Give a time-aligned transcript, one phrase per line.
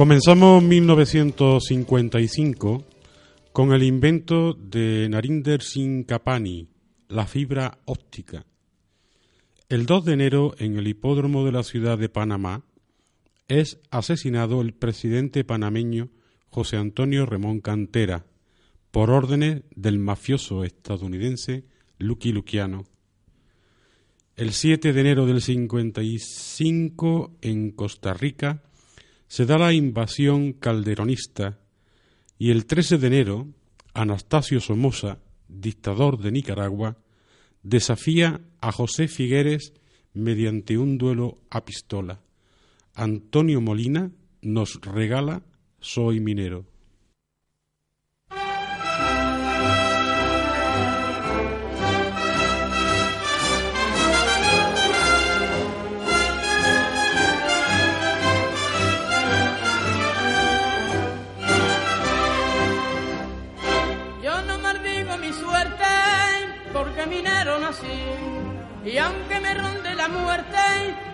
[0.00, 2.86] Comenzamos 1955
[3.52, 6.68] con el invento de Narinder Singh Kapani,
[7.08, 8.46] la fibra óptica.
[9.68, 12.64] El 2 de enero, en el hipódromo de la ciudad de Panamá,
[13.46, 16.08] es asesinado el presidente panameño
[16.48, 18.24] José Antonio Remón Cantera
[18.90, 21.66] por órdenes del mafioso estadounidense
[21.98, 22.86] Lucky Luciano.
[24.34, 28.62] El 7 de enero del 55, en Costa Rica,
[29.30, 31.60] se da la invasión calderonista
[32.36, 33.46] y el 13 de enero,
[33.94, 36.96] Anastasio Somoza, dictador de Nicaragua,
[37.62, 39.72] desafía a José Figueres
[40.14, 42.20] mediante un duelo a pistola.
[42.92, 44.10] Antonio Molina
[44.42, 45.44] nos regala
[45.78, 46.66] Soy minero.
[68.92, 70.58] Y aunque me ronde la muerte,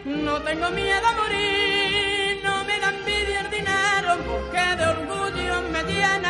[0.06, 2.40] no tengo miedo a morir.
[2.42, 6.26] No me da envidia el dinero, porque de orgullo me tiene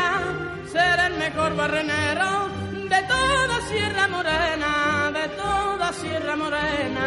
[0.73, 2.49] ser el mejor barrenero
[2.89, 7.07] de toda Sierra Morena, de toda Sierra Morena.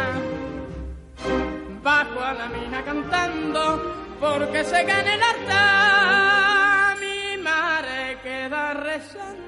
[1.82, 6.96] Bajo a la mina cantando, porque se gane el altar.
[6.98, 9.40] Mi madre queda rezando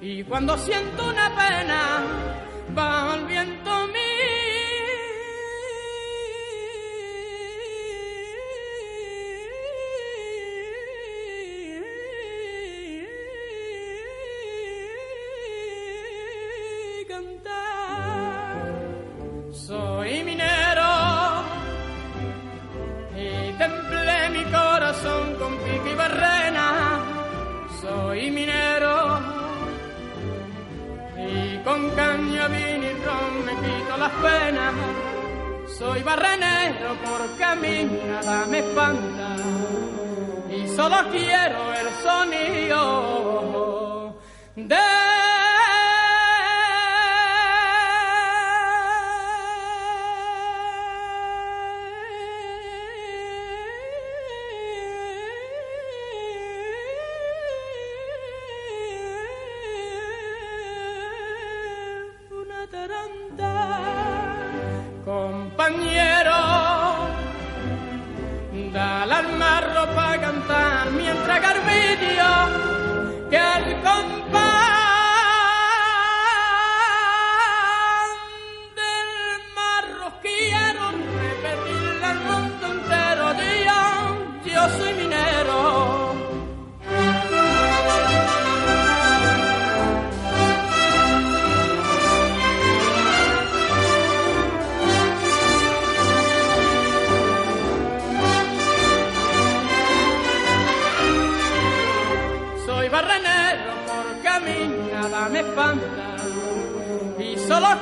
[0.00, 2.39] Y cuando siento una pena,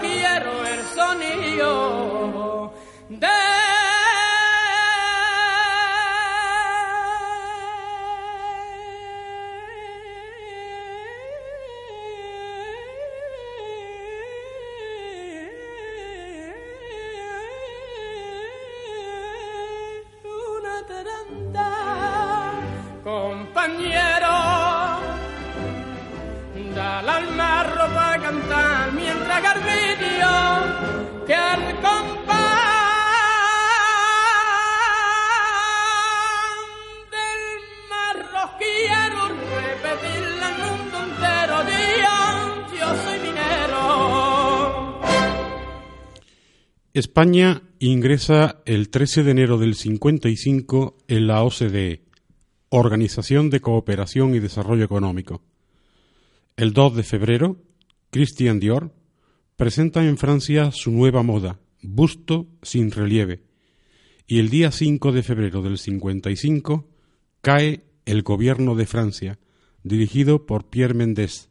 [0.00, 1.87] quiero repetirla en
[47.18, 52.04] España ingresa el 13 de enero del 55 en la OCDE,
[52.68, 55.42] Organización de Cooperación y Desarrollo Económico.
[56.56, 57.56] El 2 de febrero,
[58.10, 58.94] Christian Dior
[59.56, 63.42] presenta en Francia su nueva moda, busto sin relieve.
[64.28, 66.88] Y el día 5 de febrero del 55
[67.40, 69.40] cae el gobierno de Francia,
[69.82, 71.50] dirigido por Pierre Mendès,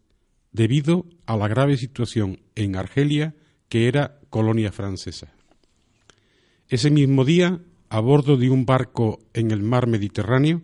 [0.54, 3.36] debido a la grave situación en Argelia,
[3.68, 5.37] que era colonia francesa.
[6.70, 10.62] Ese mismo día, a bordo de un barco en el mar Mediterráneo,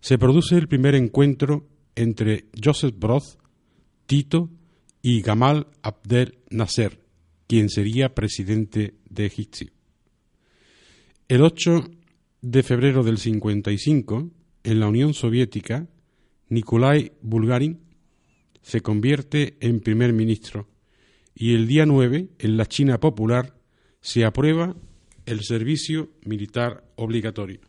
[0.00, 3.38] se produce el primer encuentro entre Joseph Broz,
[4.04, 4.50] Tito
[5.00, 7.00] y Gamal Abdel Nasser,
[7.46, 9.72] quien sería presidente de Egipto.
[11.28, 11.90] El 8
[12.42, 14.30] de febrero del 55,
[14.64, 15.88] en la Unión Soviética,
[16.50, 17.80] Nikolai Bulgarin
[18.60, 20.68] se convierte en primer ministro
[21.34, 23.56] y el día 9, en la China Popular,
[24.02, 24.76] se aprueba
[25.26, 27.60] el servicio militar obligatorio.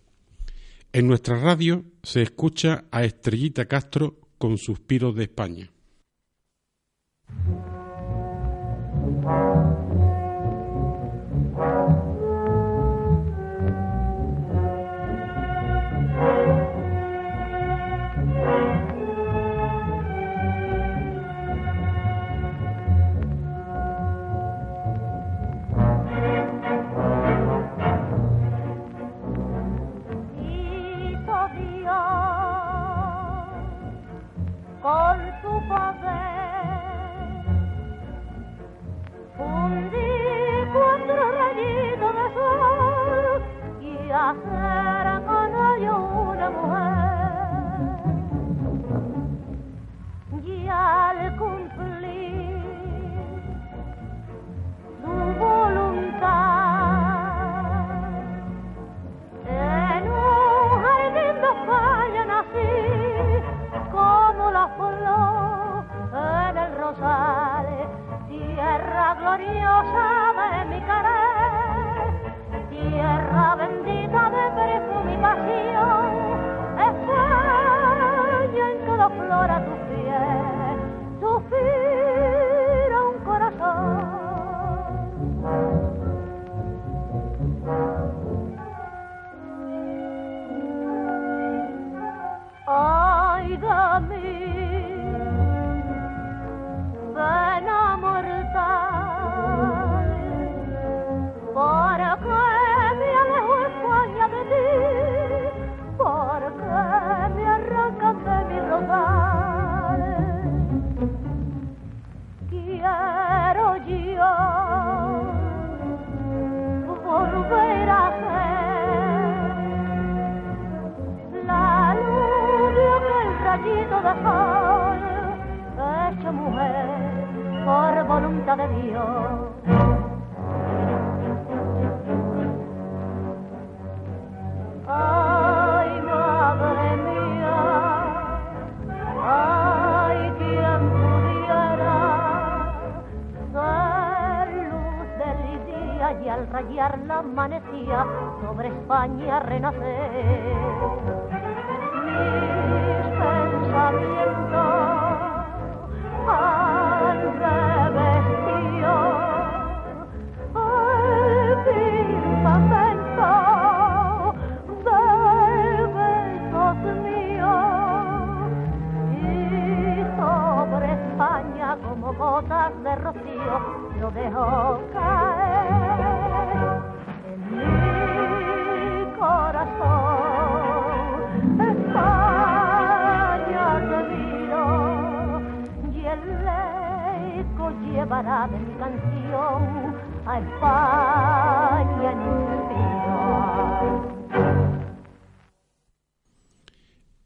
[0.92, 5.72] En nuestra radio se escucha a Estrellita Castro con Suspiros de España.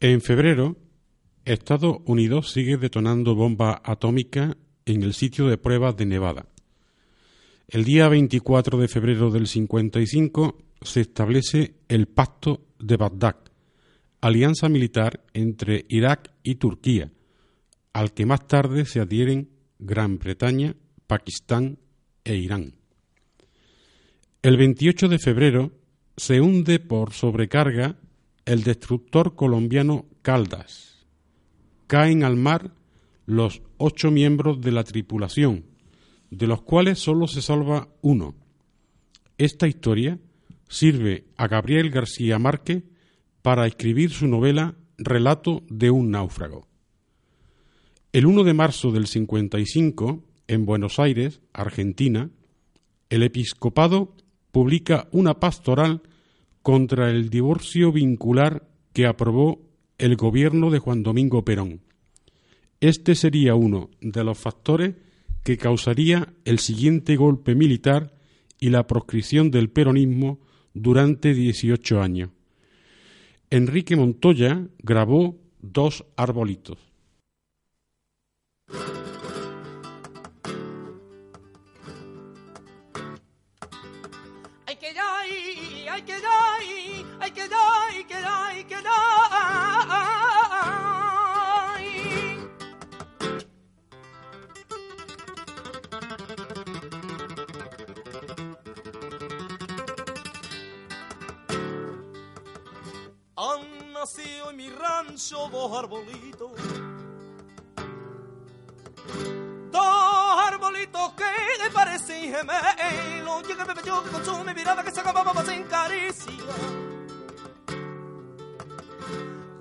[0.09, 0.77] En febrero,
[1.43, 6.45] Estados Unidos sigue detonando bombas atómicas en el sitio de pruebas de Nevada.
[7.67, 13.35] El día 24 de febrero del 55 se establece el Pacto de Bagdad,
[14.21, 17.11] alianza militar entre Irak y Turquía,
[17.91, 20.73] al que más tarde se adhieren Gran Bretaña,
[21.05, 21.79] Pakistán
[22.23, 22.75] e Irán.
[24.41, 25.73] El 28 de febrero
[26.15, 27.97] se hunde por sobrecarga
[28.47, 31.05] el destructor colombiano Caldas.
[31.85, 32.71] Caen al mar
[33.25, 35.65] los ocho miembros de la tripulación,
[36.31, 38.35] de los cuales solo se salva uno,
[39.37, 40.17] Esta historia
[40.69, 42.83] sirve a Gabriel García Márquez
[43.41, 46.67] para escribir su novela Relato de un náufrago.
[48.13, 52.29] El 1 de marzo del 55, en Buenos Aires, Argentina,
[53.09, 54.15] el episcopado
[54.51, 56.01] publica una pastoral
[56.67, 59.61] contra el divorcio vincular que aprobó
[59.97, 61.79] el gobierno de Juan Domingo Perón.
[62.81, 64.95] Este sería uno de los factores
[65.45, 68.13] que causaría el siguiente golpe militar
[68.59, 70.41] y la proscripción del peronismo
[70.73, 72.31] durante 18 años.
[73.49, 76.79] Enrique Montoya grabó dos arbolitos.
[104.23, 106.51] En mi rancho dos arbolitos.
[109.71, 113.47] Dos arbolitos que le parecen gemelos.
[113.47, 116.45] Llega yo que con su mirada que se acababa sin caricia.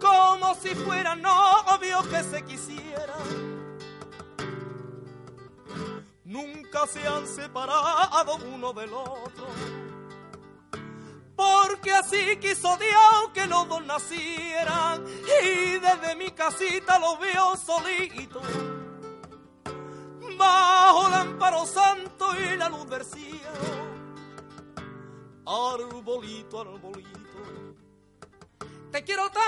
[0.01, 3.57] Como si fueran novios que se quisieran.
[6.25, 9.86] Nunca se han separado uno del otro
[11.37, 15.05] porque así quiso Dios que los dos nacieran.
[15.07, 18.41] Y desde mi casita los veo solito
[20.37, 23.03] bajo el amparo santo y la luz del
[25.47, 27.17] arbolito, arbolito
[28.91, 29.41] te quiero tanto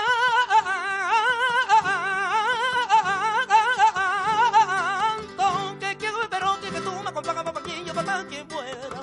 [5.79, 8.98] que quiero pero que tú me acompañas para quien yo para quien fuera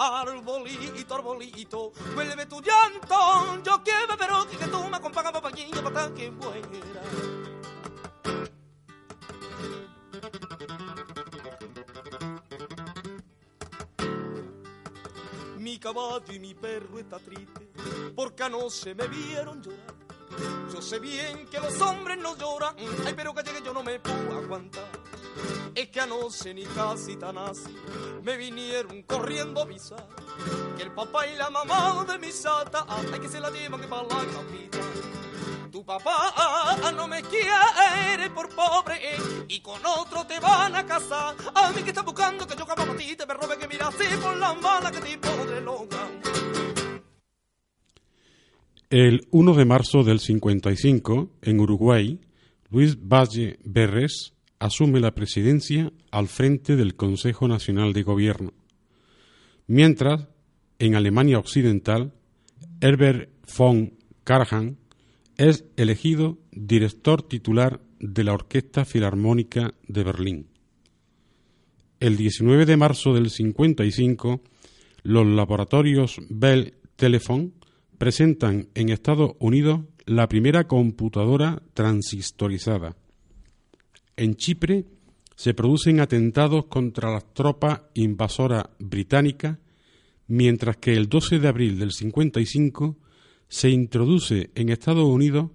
[0.00, 3.60] Arbolito, arbolito, vuelve tu llanto.
[3.64, 7.02] Yo quiero pero que tú me acompañes papayillo para que muera.
[15.56, 17.68] Mi caballo y mi perro está triste
[18.14, 19.96] porque anoche me vieron llorar.
[20.72, 23.98] Yo sé bien que los hombres no lloran, ay, pero que llegue yo no me
[23.98, 24.88] puedo aguantar.
[25.74, 27.74] Es que anoche ni casi tan así
[28.22, 30.06] me vinieron corriendo a avisar
[30.76, 33.86] que el papá y la mamá de mi sata hay que se la llevan que
[33.86, 34.78] para la capita.
[35.70, 38.98] Tu papá no me quiere por pobre
[39.48, 41.36] y con otro te van a casar.
[41.54, 44.04] A mí que está buscando que yo capa ti te me robe que mira así
[44.20, 46.08] por la mala que te podré lograr.
[48.90, 52.18] El 1 de marzo del 55, en Uruguay,
[52.70, 58.52] Luis Valle Berres asume la presidencia al frente del Consejo Nacional de Gobierno,
[59.66, 60.28] mientras
[60.78, 62.12] en Alemania Occidental
[62.80, 64.78] Herbert von Karajan
[65.36, 70.46] es elegido director titular de la Orquesta Filarmónica de Berlín.
[72.00, 74.40] El 19 de marzo del 55,
[75.02, 77.52] los laboratorios Bell Telephone
[77.98, 82.96] presentan en Estados Unidos la primera computadora transistorizada
[84.18, 84.84] en Chipre
[85.36, 89.58] se producen atentados contra las tropas invasoras británicas,
[90.26, 92.96] mientras que el 12 de abril del 55
[93.48, 95.50] se introduce en Estados Unidos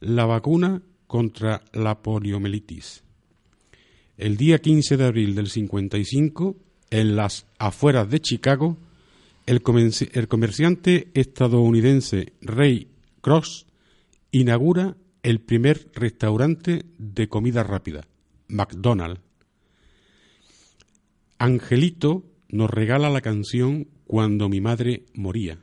[0.00, 3.02] la vacuna contra la poliomielitis.
[4.18, 6.56] El día 15 de abril del 55,
[6.90, 8.76] en las afueras de Chicago,
[9.46, 12.88] el, comerciante estadounidense Ray
[13.22, 13.66] Cross
[14.30, 18.06] inaugura el primer restaurante de comida rápida,
[18.48, 19.20] McDonald's.
[21.38, 25.58] Angelito nos regala la canción Cuando mi madre moría.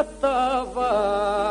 [0.00, 1.45] Estaba,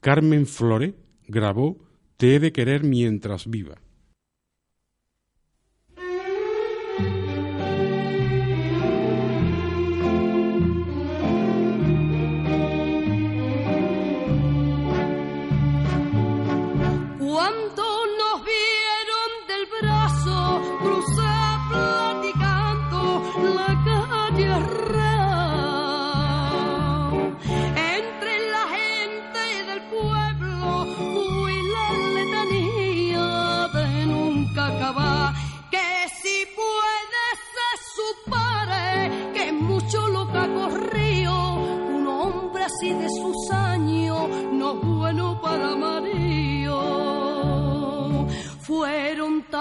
[0.00, 0.94] Carmen Flores
[1.26, 1.78] grabó
[2.16, 3.80] Te he de querer mientras viva.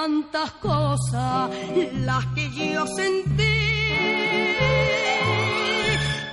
[0.07, 1.51] Tantas cosas
[2.05, 3.59] las que yo sentí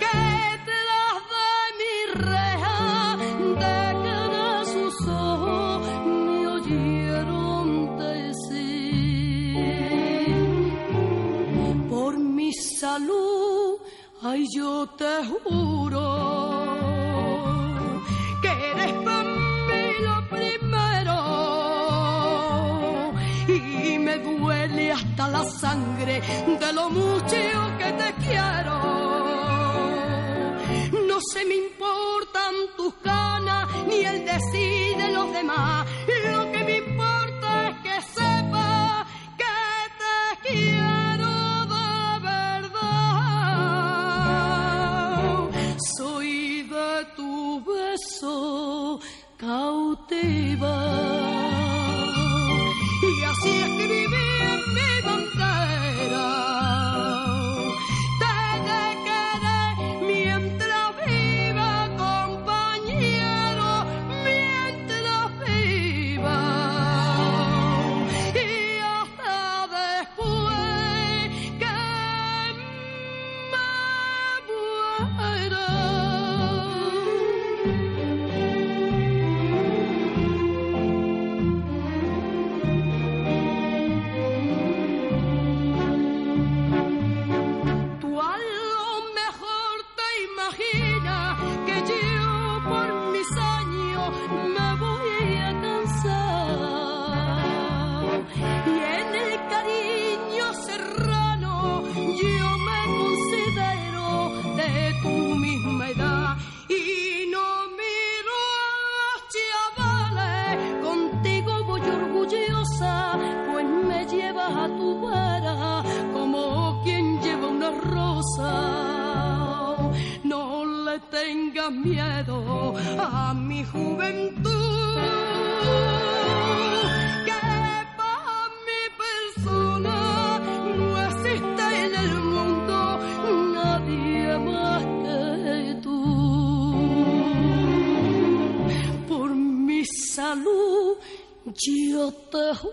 [0.03, 0.21] que
[0.69, 3.17] tras de mi reja
[3.63, 7.67] de cara sus ojos me oyeron
[7.99, 8.77] decir
[11.91, 13.81] por mi salud
[14.23, 16.74] ay yo te juro
[25.51, 26.21] sangre
[26.61, 27.37] de lo mucho
[27.79, 28.77] que te quiero.
[31.09, 35.87] No se me importan tus ganas ni el decir de los demás.
[36.33, 39.07] Lo que me importa es que sepa
[39.39, 39.45] que
[40.01, 42.95] te quiero de verdad.
[45.99, 49.01] Soy de tu beso
[49.37, 51.34] cautiva.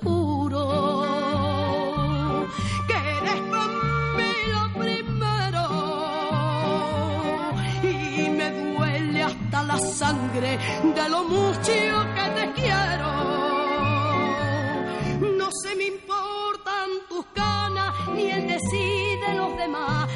[0.02, 0.64] Juro
[2.88, 3.42] que eres
[4.54, 5.64] lo primero
[7.84, 10.58] y me duele hasta la sangre
[10.96, 11.74] de lo mucho
[12.16, 13.12] que te quiero.
[15.38, 20.10] No se me importan tus canas ni el decir de los demás.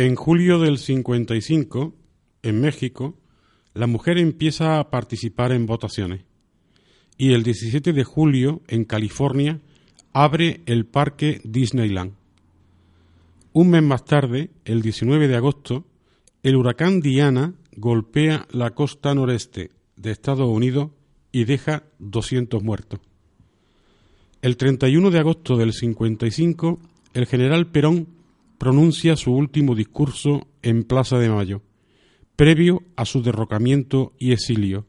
[0.00, 1.92] En julio del 55,
[2.44, 3.16] en México,
[3.74, 6.20] la mujer empieza a participar en votaciones.
[7.16, 9.60] Y el 17 de julio, en California,
[10.12, 12.12] abre el parque Disneyland.
[13.52, 15.84] Un mes más tarde, el 19 de agosto,
[16.44, 20.92] el huracán Diana golpea la costa noreste de Estados Unidos
[21.32, 23.00] y deja 200 muertos.
[24.42, 26.78] El 31 de agosto del 55,
[27.14, 28.17] el general Perón
[28.58, 31.62] pronuncia su último discurso en Plaza de Mayo,
[32.36, 34.86] previo a su derrocamiento y exilio.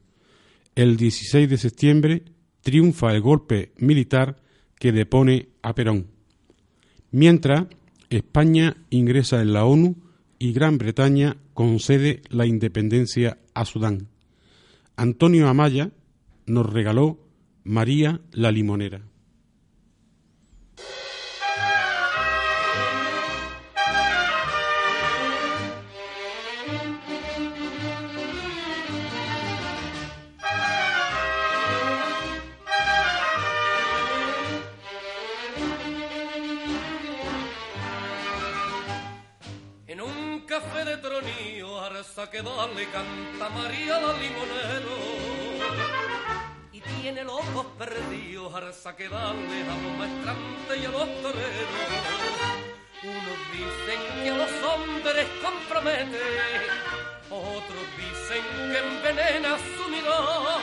[0.74, 2.24] El 16 de septiembre
[2.62, 4.36] triunfa el golpe militar
[4.78, 6.08] que depone a Perón.
[7.10, 7.66] Mientras,
[8.08, 9.96] España ingresa en la ONU
[10.38, 14.08] y Gran Bretaña concede la independencia a Sudán.
[14.96, 15.90] Antonio Amaya
[16.46, 17.20] nos regaló
[17.64, 19.02] María la Limonera.
[42.28, 44.94] Que dale canta María la limonero.
[46.72, 51.90] Y tiene los ojos perdidos, arsa que dale a los maestrantes y a los toreros.
[53.02, 56.20] Unos dicen que a los hombres compromete,
[57.30, 60.58] otros dicen que envenena su mirada.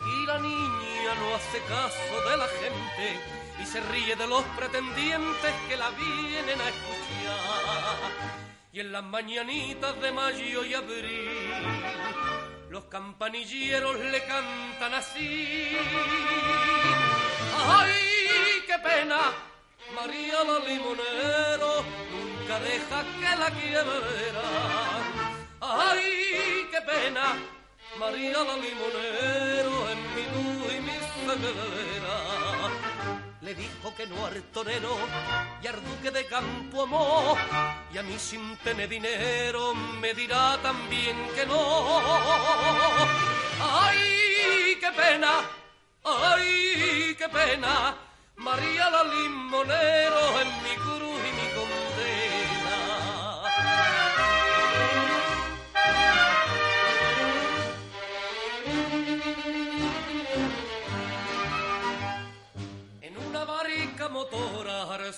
[0.00, 3.20] Y la niña no hace caso de la gente
[3.62, 8.51] y se ríe de los pretendientes que la vienen a escuchar.
[8.74, 11.30] Y en las mañanitas de mayo y abril,
[12.70, 15.76] los campanilleros le cantan así.
[17.68, 17.92] ¡Ay,
[18.66, 19.20] qué pena!
[19.94, 23.86] María la limonero nunca deja que la quieran.
[25.60, 27.24] ¡Ay, qué pena!
[27.98, 32.21] María la limonero en mi luz y mi ceguera.
[33.42, 34.96] Le dijo que no al torero
[35.60, 37.36] y al duque de Campo Amor.
[37.92, 41.98] Y a mí sin tener dinero me dirá también que no.
[43.60, 45.40] ¡Ay, qué pena!
[46.04, 47.96] ¡Ay, qué pena!
[48.36, 51.61] María la limonero en mi cruz y mi condena.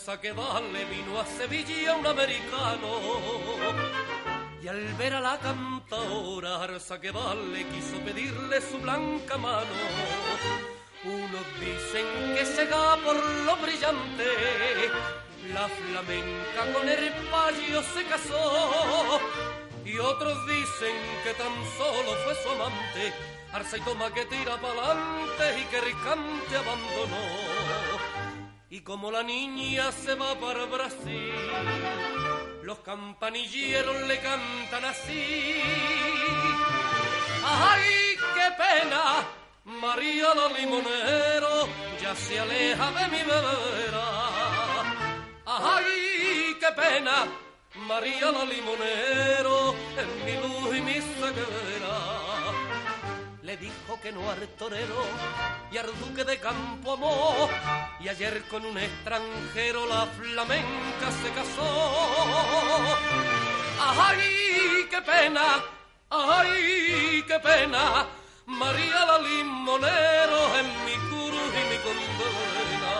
[0.04, 2.90] Arsa que darle vino a Sevilla un americano.
[4.62, 9.76] Y al ver a la cantadora, arsa que darle quiso pedirle su blanca mano.
[11.04, 14.28] Unos dicen que se da por lo brillante,
[15.54, 19.20] la flamenca con el payo se casó.
[19.86, 23.12] Y otros dicen que tan solo fue su amante,
[23.54, 27.53] arsa y toma que tira pa'lante y que riscante abandonó.
[28.74, 31.32] Y como la niña se va para Brasil,
[32.64, 35.62] los campanilleros le cantan así.
[37.44, 39.04] ¡Ay, qué pena!
[39.80, 41.68] María la limonero
[42.02, 44.08] ya se aleja de mi vera.
[45.46, 46.56] ¡Ay,
[47.76, 52.13] María la limonero, en mi luz y mi ceguera.
[53.60, 54.48] Dijo que no al
[55.70, 57.50] y al duque de Campo Amor.
[58.00, 62.98] Y ayer con un extranjero la flamenca se casó.
[63.80, 65.64] ¡Ay, qué pena!
[66.10, 68.06] ¡Ay, qué pena!
[68.46, 72.93] María la limonero en mi cruz y mi condena.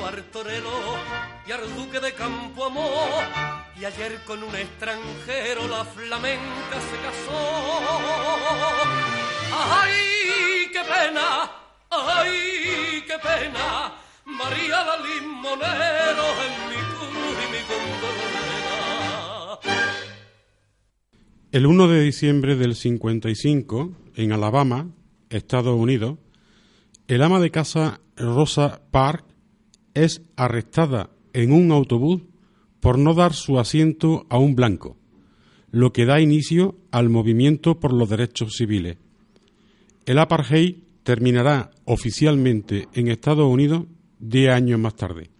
[0.00, 0.70] Dijo que no al torero
[1.46, 3.24] y al duque de Campo Amor.
[3.80, 7.38] Y ayer con un extranjero la flamenca se casó.
[9.52, 11.50] ¡Ay, qué pena!
[11.90, 13.94] ¡Ay, qué pena!
[14.24, 19.10] María la limonero en mi cruz y mi condena.
[21.52, 24.88] El 1 de diciembre del 55, en Alabama,
[25.30, 26.18] Estados Unidos,
[27.08, 29.29] el ama de casa Rosa Park
[29.94, 32.22] es arrestada en un autobús
[32.80, 34.96] por no dar su asiento a un blanco,
[35.70, 38.96] lo que da inicio al movimiento por los derechos civiles.
[40.06, 43.84] El apartheid terminará oficialmente en Estados Unidos
[44.18, 45.30] diez años más tarde.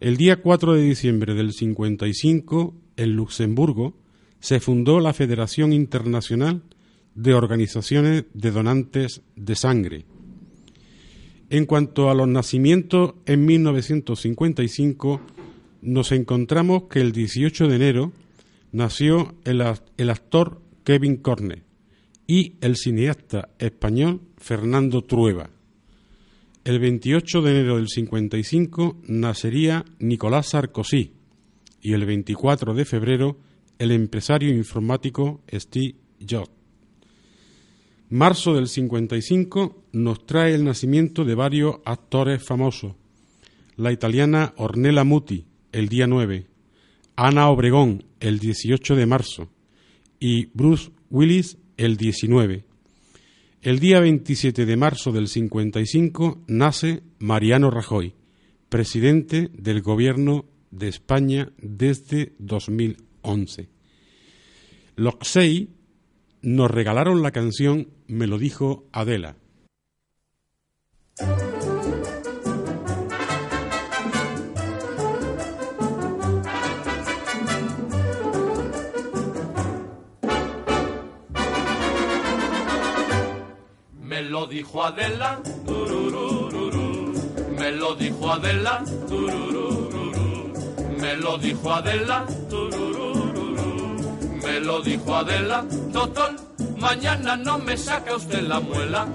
[0.00, 3.94] El día 4 de diciembre del 55, en Luxemburgo,
[4.40, 6.62] se fundó la Federación Internacional
[7.14, 10.04] de Organizaciones de Donantes de Sangre.
[11.50, 15.20] En cuanto a los nacimientos en 1955,
[15.80, 18.12] nos encontramos que el 18 de enero
[18.72, 21.62] nació el, actor Kevin Cornet
[22.26, 25.48] y el cineasta español Fernando Trueba.
[26.64, 31.12] El 28 de enero del 55 nacería Nicolás Sarkozy
[31.80, 33.38] y el 24 de febrero
[33.78, 35.94] el empresario informático Steve
[36.28, 36.57] Jobs.
[38.10, 42.94] Marzo del 55 nos trae el nacimiento de varios actores famosos.
[43.76, 46.46] La italiana Ornella Muti, el día 9,
[47.16, 49.50] Ana Obregón, el 18 de marzo,
[50.18, 52.64] y Bruce Willis, el 19.
[53.60, 58.14] El día 27 de marzo del 55 nace Mariano Rajoy,
[58.70, 63.68] presidente del Gobierno de España desde 2011.
[64.96, 65.68] Los seis
[66.40, 69.36] nos regalaron la canción Me lo dijo Adela.
[84.00, 85.42] Me lo dijo Adela,
[87.58, 88.84] me lo dijo Adela,
[90.98, 92.26] me lo dijo Adela,
[94.42, 95.66] me lo dijo Adela,
[96.78, 99.06] mañana no me saca usted la muela,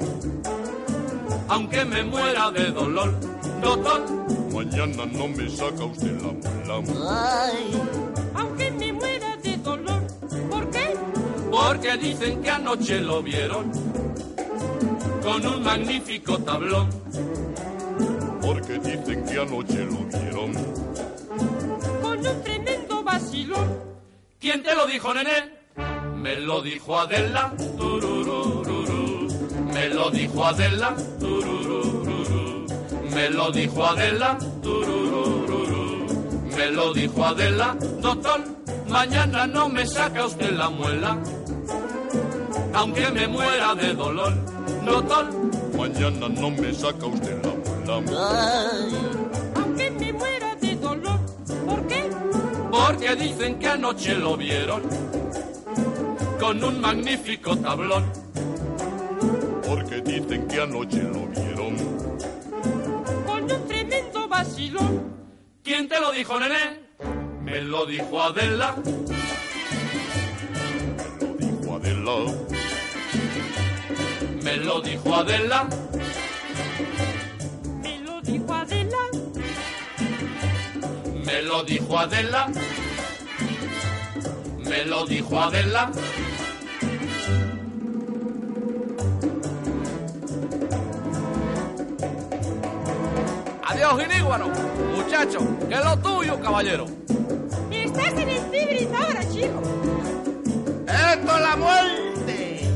[1.48, 3.14] aunque me muera de dolor,
[3.62, 4.24] doctor,
[4.54, 6.22] Mañana no me saca usted
[6.68, 7.52] la muela.
[8.36, 10.04] Aunque me muera de dolor.
[10.50, 10.96] ¿Por qué?
[11.52, 13.72] porque dicen que anoche lo vieron
[15.24, 16.90] con un magnífico tablón.
[18.42, 20.54] Porque dicen que anoche lo vieron.
[22.02, 23.80] Con un tremendo vacilón.
[24.40, 25.53] ¿Quién te lo dijo, nené?
[26.24, 29.28] Me lo dijo Adela, tururururu.
[29.74, 32.66] Me lo dijo Adela, tururururu.
[33.14, 36.08] Me lo dijo Adela, tururururu.
[36.56, 38.40] Me lo dijo Adela, doctor,
[38.88, 41.18] mañana no me saca usted la muela.
[42.74, 44.34] Aunque me muera de dolor,
[44.86, 45.28] doctor,
[45.78, 47.44] Mañana no me saca usted
[47.86, 48.94] la muela.
[49.56, 51.20] Aunque me muera de dolor.
[51.66, 52.10] ¿Por qué?
[52.72, 54.82] porque dicen que anoche lo vieron
[56.44, 58.04] con un magnífico tablón.
[59.66, 61.74] Porque dicen que anoche lo vieron.
[63.26, 65.16] Con un tremendo vacilón.
[65.64, 66.82] ¿Quién te lo dijo, nené?
[67.44, 68.76] Me lo dijo Adela,
[71.22, 72.34] Lo dijo Adela.
[74.44, 75.68] me lo dijo Adela,
[77.86, 78.98] Me lo dijo Adela.
[81.26, 82.48] me lo dijo Adela,
[84.66, 85.92] me lo dijo Adela.
[93.98, 94.50] los.
[94.96, 96.86] Muchacho, que es lo tuyo, caballero.
[97.72, 99.62] Estás en el fibris ahora, chico.
[100.88, 102.70] Esto es la muerte.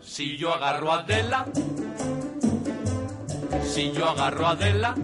[0.00, 1.46] Si yo agarro a Adela,
[3.64, 4.94] si yo agarro a Adela,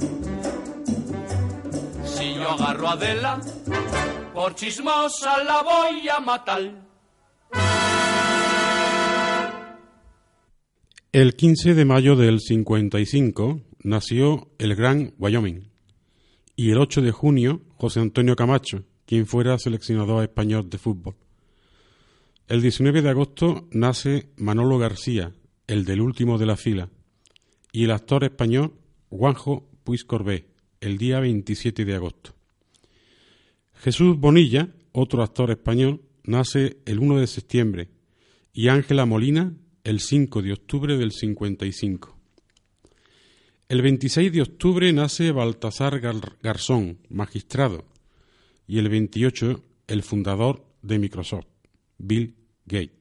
[11.12, 15.68] el 15 de mayo del 55 nació el gran Wyoming
[16.56, 21.14] y el 8 de junio José Antonio Camacho, quien fuera seleccionador español de fútbol.
[22.48, 25.34] El 19 de agosto nace Manolo García,
[25.68, 26.88] el del último de la fila,
[27.70, 28.72] y el actor español
[29.08, 32.34] Juanjo Puig Corbé, el día 27 de agosto.
[33.74, 37.88] Jesús Bonilla, otro actor español, nace el 1 de septiembre
[38.52, 42.16] y Ángela Molina el 5 de octubre del 55.
[43.68, 46.00] El 26 de octubre nace Baltasar
[46.42, 47.84] Garzón, magistrado,
[48.66, 51.46] y el 28 el fundador de Microsoft,
[51.98, 52.34] Bill
[52.66, 52.96] Gates.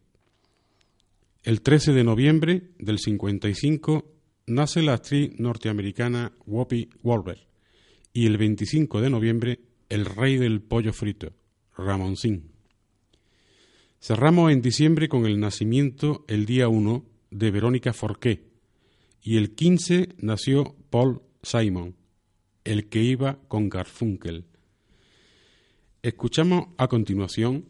[1.44, 4.06] El 13 de noviembre del 55
[4.48, 7.47] nace la actriz norteamericana Whoopi Wolver
[8.18, 11.34] y el 25 de noviembre el rey del pollo frito,
[11.78, 12.50] Ramón Sin.
[14.02, 18.42] Cerramos en diciembre con el nacimiento el día 1 de Verónica Forqué
[19.22, 21.96] y el 15 nació Paul Simon,
[22.64, 24.46] el que iba con Garfunkel.
[26.02, 27.66] Escuchamos a continuación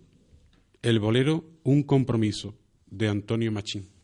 [0.81, 2.55] el bolero Un compromiso
[2.85, 3.96] de Antonio Machín.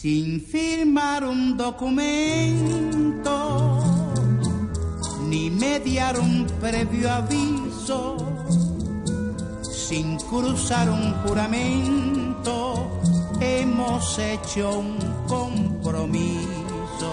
[0.00, 3.34] Sin firmar un documento
[5.28, 8.16] ni mediar un previo aviso,
[9.62, 12.88] sin cruzar un juramento,
[13.42, 17.10] hemos hecho un compromiso.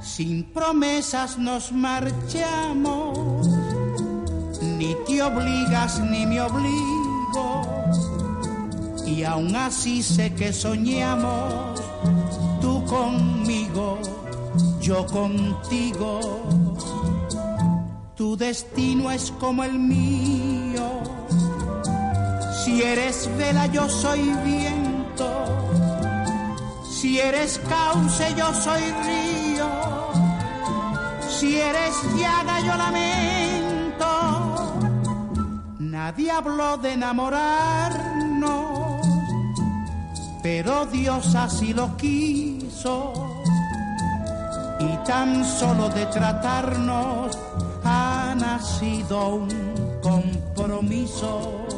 [0.00, 3.46] Sin promesas nos marchamos,
[4.62, 7.77] ni te obligas ni me obligo
[9.08, 11.80] y aún así sé que soñamos,
[12.60, 13.98] tú conmigo,
[14.80, 16.20] yo contigo.
[18.14, 21.02] Tu destino es como el mío.
[22.62, 25.28] Si eres vela, yo soy viento.
[26.90, 29.68] Si eres cauce, yo soy río.
[31.28, 34.10] Si eres llaga, yo lamento.
[35.78, 38.77] Nadie habló de enamorarnos
[40.50, 43.12] pero Dios así lo quiso
[44.80, 47.38] y tan solo de tratarnos
[47.84, 49.48] ha nacido un
[50.00, 51.77] compromiso.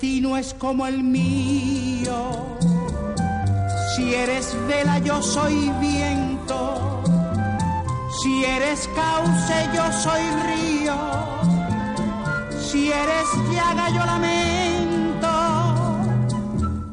[0.00, 2.56] Destino es como el mío.
[3.94, 7.02] Si eres vela, yo soy viento.
[8.22, 10.96] Si eres cauce, yo soy río.
[12.62, 15.28] Si eres llaga, yo lamento.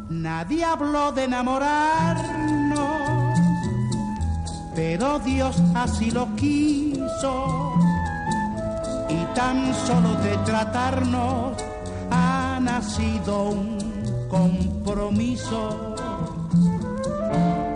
[0.09, 1.79] Nadie habló de enamorarnos,
[4.75, 7.73] pero Dios así lo quiso.
[9.07, 11.66] Y tan solo de tratarnos
[12.67, 13.77] ha sido un
[14.27, 15.95] compromiso,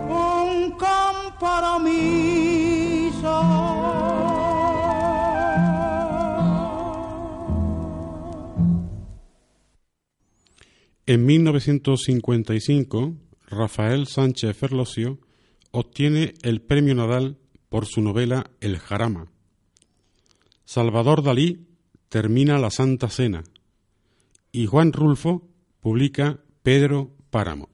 [0.08, 2.12] un compromiso.
[11.06, 13.14] En 1955,
[13.46, 15.18] Rafael Sánchez Ferlosio
[15.70, 17.38] obtiene el premio Nadal
[17.68, 19.32] por su novela El Jarama.
[20.64, 21.66] Salvador Dalí
[22.08, 23.42] termina la Santa Cena
[24.52, 25.48] y Juan Rulfo
[25.80, 27.70] publica Pedro Páramo.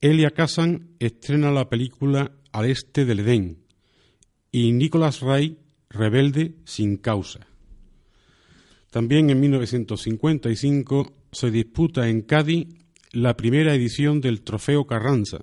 [0.00, 3.58] Elia Kazan estrena la película Al este del Edén
[4.50, 7.46] y Nicolás Ray Rebelde sin causa.
[8.90, 12.66] También en 1955 se disputa en Cádiz
[13.12, 15.38] la primera edición del Trofeo Carranza.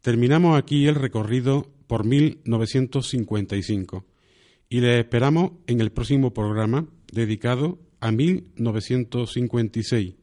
[0.00, 4.04] Terminamos aquí el recorrido por 1955
[4.68, 10.14] y les esperamos en el próximo programa dedicado a 1956.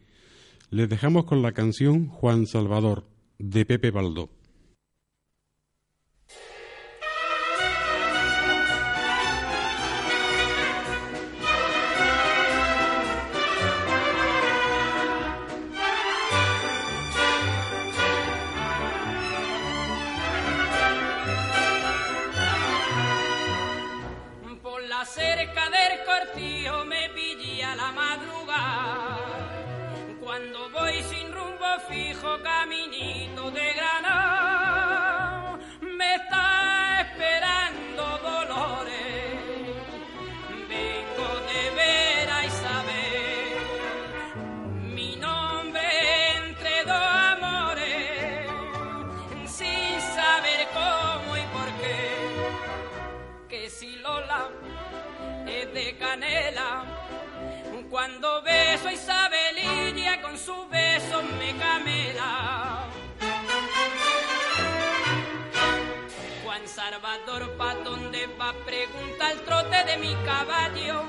[0.70, 3.08] Les dejamos con la canción Juan Salvador
[3.40, 4.30] de Pepe Baldó.
[32.22, 32.44] Cuando
[69.72, 71.04] De mi caballo.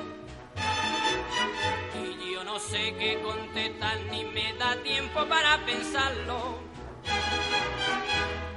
[1.94, 6.58] Y yo no sé qué contestar ni me da tiempo para pensarlo.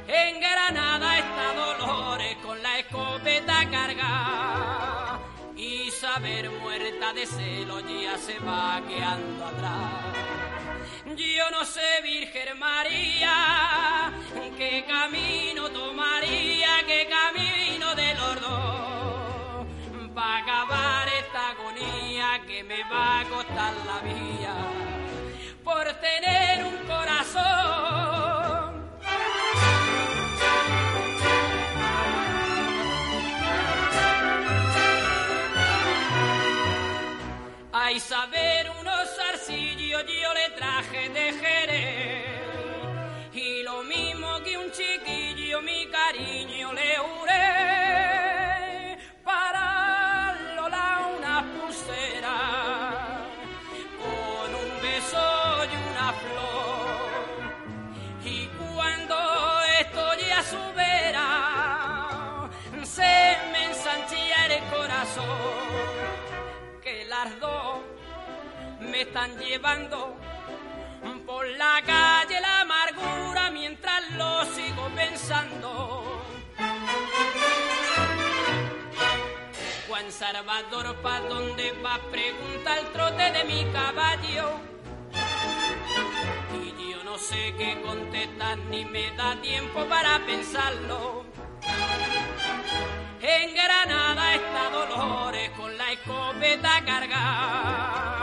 [0.07, 4.75] En Granada está Dolores con la escopeta cargada
[5.99, 10.03] saber muerta de celo ya se va quedando atrás.
[11.15, 13.33] Yo no sé, Virgen María,
[23.73, 24.44] la vida,
[69.15, 70.13] están llevando
[71.25, 76.21] por la calle la amargura mientras lo sigo pensando.
[79.87, 81.97] Juan Salvador, ¿pa' dónde va?
[82.11, 84.59] Pregunta el trote de mi caballo.
[86.61, 91.23] Y yo no sé qué contestar ni me da tiempo para pensarlo.
[93.21, 98.14] En Granada está Dolores con la escopeta cargada.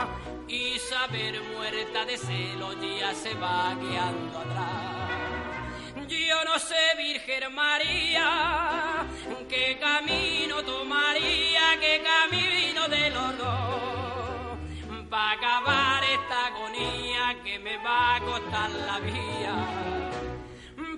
[1.13, 6.07] Saber muerta de celo ya se va quedando atrás.
[6.07, 9.05] Yo no sé, Virgen María,
[9.47, 15.07] qué camino tomaría, qué camino de los dos.
[15.09, 19.55] Para acabar esta agonía que me va a costar la vida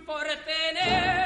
[0.06, 1.26] por tener.